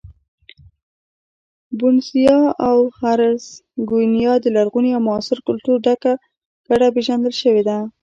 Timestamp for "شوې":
7.41-7.63